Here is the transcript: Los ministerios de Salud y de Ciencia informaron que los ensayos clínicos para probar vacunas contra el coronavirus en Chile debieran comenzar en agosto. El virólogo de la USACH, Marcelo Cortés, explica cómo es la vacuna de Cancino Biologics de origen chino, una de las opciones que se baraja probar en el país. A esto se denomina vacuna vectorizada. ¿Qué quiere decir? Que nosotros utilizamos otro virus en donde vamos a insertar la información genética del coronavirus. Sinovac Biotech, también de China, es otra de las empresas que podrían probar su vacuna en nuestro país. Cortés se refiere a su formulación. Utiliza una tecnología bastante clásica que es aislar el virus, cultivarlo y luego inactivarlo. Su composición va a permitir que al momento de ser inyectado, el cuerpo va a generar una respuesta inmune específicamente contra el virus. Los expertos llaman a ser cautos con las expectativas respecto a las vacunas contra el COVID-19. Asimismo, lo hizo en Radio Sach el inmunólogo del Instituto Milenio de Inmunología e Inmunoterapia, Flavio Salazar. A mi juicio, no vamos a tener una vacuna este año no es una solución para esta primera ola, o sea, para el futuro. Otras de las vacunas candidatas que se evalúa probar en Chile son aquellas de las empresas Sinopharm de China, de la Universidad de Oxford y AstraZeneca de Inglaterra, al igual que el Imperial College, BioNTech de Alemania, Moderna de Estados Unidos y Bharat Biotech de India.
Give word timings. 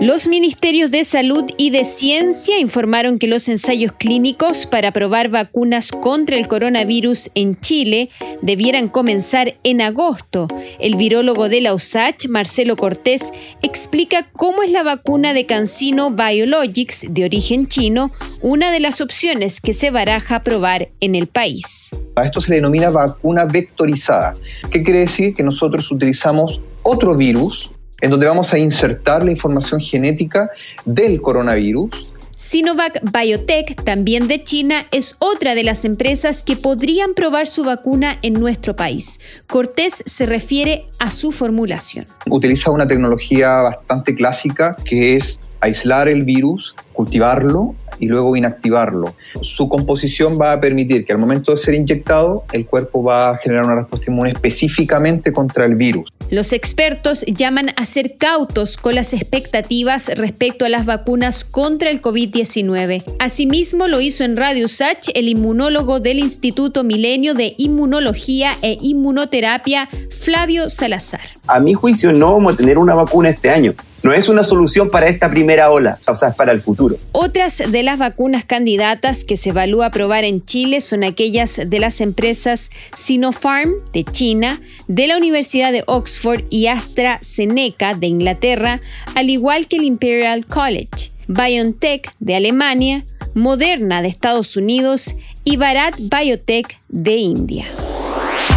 Los 0.00 0.28
ministerios 0.28 0.90
de 0.90 1.04
Salud 1.04 1.44
y 1.56 1.70
de 1.70 1.86
Ciencia 1.86 2.58
informaron 2.58 3.18
que 3.18 3.26
los 3.26 3.48
ensayos 3.48 3.92
clínicos 3.92 4.66
para 4.66 4.92
probar 4.92 5.30
vacunas 5.30 5.90
contra 5.90 6.36
el 6.36 6.48
coronavirus 6.48 7.30
en 7.34 7.56
Chile 7.56 8.10
debieran 8.42 8.88
comenzar 8.88 9.56
en 9.64 9.80
agosto. 9.80 10.48
El 10.78 10.96
virólogo 10.96 11.48
de 11.48 11.62
la 11.62 11.72
USACH, 11.72 12.28
Marcelo 12.28 12.76
Cortés, 12.76 13.22
explica 13.62 14.28
cómo 14.32 14.62
es 14.62 14.70
la 14.70 14.82
vacuna 14.82 15.32
de 15.32 15.46
Cancino 15.46 16.10
Biologics 16.10 17.06
de 17.08 17.24
origen 17.24 17.66
chino, 17.66 18.12
una 18.42 18.70
de 18.72 18.80
las 18.80 19.00
opciones 19.00 19.62
que 19.62 19.72
se 19.72 19.90
baraja 19.90 20.44
probar 20.44 20.90
en 21.00 21.14
el 21.14 21.26
país. 21.26 21.88
A 22.16 22.24
esto 22.24 22.42
se 22.42 22.54
denomina 22.54 22.90
vacuna 22.90 23.46
vectorizada. 23.46 24.34
¿Qué 24.70 24.82
quiere 24.82 25.00
decir? 25.00 25.34
Que 25.34 25.42
nosotros 25.42 25.90
utilizamos 25.90 26.62
otro 26.82 27.16
virus 27.16 27.72
en 28.00 28.10
donde 28.10 28.26
vamos 28.26 28.52
a 28.52 28.58
insertar 28.58 29.24
la 29.24 29.30
información 29.30 29.80
genética 29.80 30.50
del 30.84 31.20
coronavirus. 31.20 32.12
Sinovac 32.36 33.00
Biotech, 33.02 33.82
también 33.82 34.28
de 34.28 34.44
China, 34.44 34.86
es 34.92 35.16
otra 35.18 35.56
de 35.56 35.64
las 35.64 35.84
empresas 35.84 36.44
que 36.44 36.54
podrían 36.54 37.14
probar 37.14 37.48
su 37.48 37.64
vacuna 37.64 38.18
en 38.22 38.34
nuestro 38.34 38.76
país. 38.76 39.18
Cortés 39.48 40.04
se 40.06 40.26
refiere 40.26 40.84
a 41.00 41.10
su 41.10 41.32
formulación. 41.32 42.06
Utiliza 42.30 42.70
una 42.70 42.86
tecnología 42.86 43.50
bastante 43.62 44.14
clásica 44.14 44.76
que 44.84 45.16
es 45.16 45.40
aislar 45.60 46.08
el 46.08 46.22
virus, 46.22 46.76
cultivarlo 46.92 47.74
y 47.98 48.06
luego 48.06 48.36
inactivarlo. 48.36 49.14
Su 49.40 49.68
composición 49.68 50.38
va 50.40 50.52
a 50.52 50.60
permitir 50.60 51.04
que 51.04 51.12
al 51.12 51.18
momento 51.18 51.50
de 51.50 51.56
ser 51.56 51.74
inyectado, 51.74 52.44
el 52.52 52.66
cuerpo 52.66 53.02
va 53.02 53.30
a 53.30 53.38
generar 53.38 53.64
una 53.64 53.76
respuesta 53.76 54.10
inmune 54.10 54.30
específicamente 54.30 55.32
contra 55.32 55.64
el 55.66 55.74
virus. 55.74 56.12
Los 56.28 56.52
expertos 56.52 57.24
llaman 57.26 57.70
a 57.76 57.86
ser 57.86 58.16
cautos 58.16 58.76
con 58.76 58.96
las 58.96 59.12
expectativas 59.12 60.08
respecto 60.08 60.64
a 60.64 60.68
las 60.68 60.84
vacunas 60.84 61.44
contra 61.44 61.88
el 61.88 62.02
COVID-19. 62.02 63.04
Asimismo, 63.20 63.86
lo 63.86 64.00
hizo 64.00 64.24
en 64.24 64.36
Radio 64.36 64.66
Sach 64.66 65.08
el 65.14 65.28
inmunólogo 65.28 66.00
del 66.00 66.18
Instituto 66.18 66.82
Milenio 66.82 67.34
de 67.34 67.54
Inmunología 67.58 68.52
e 68.62 68.76
Inmunoterapia, 68.80 69.88
Flavio 70.10 70.68
Salazar. 70.68 71.20
A 71.46 71.60
mi 71.60 71.74
juicio, 71.74 72.12
no 72.12 72.32
vamos 72.32 72.54
a 72.54 72.56
tener 72.56 72.76
una 72.78 72.94
vacuna 72.94 73.30
este 73.30 73.50
año 73.50 73.74
no 74.06 74.12
es 74.12 74.28
una 74.28 74.44
solución 74.44 74.88
para 74.88 75.08
esta 75.08 75.28
primera 75.28 75.68
ola, 75.68 75.98
o 76.06 76.14
sea, 76.14 76.30
para 76.30 76.52
el 76.52 76.62
futuro. 76.62 76.96
Otras 77.10 77.60
de 77.68 77.82
las 77.82 77.98
vacunas 77.98 78.44
candidatas 78.44 79.24
que 79.24 79.36
se 79.36 79.48
evalúa 79.48 79.90
probar 79.90 80.22
en 80.22 80.44
Chile 80.44 80.80
son 80.80 81.02
aquellas 81.02 81.60
de 81.66 81.80
las 81.80 82.00
empresas 82.00 82.70
Sinopharm 82.96 83.72
de 83.92 84.04
China, 84.04 84.60
de 84.86 85.08
la 85.08 85.16
Universidad 85.16 85.72
de 85.72 85.82
Oxford 85.88 86.42
y 86.50 86.68
AstraZeneca 86.68 87.94
de 87.94 88.06
Inglaterra, 88.06 88.80
al 89.16 89.28
igual 89.28 89.66
que 89.66 89.78
el 89.78 89.82
Imperial 89.82 90.46
College, 90.46 91.10
BioNTech 91.26 92.08
de 92.20 92.36
Alemania, 92.36 93.04
Moderna 93.34 94.02
de 94.02 94.08
Estados 94.08 94.56
Unidos 94.56 95.16
y 95.42 95.56
Bharat 95.56 95.96
Biotech 95.98 96.78
de 96.88 97.16
India. 97.16 97.66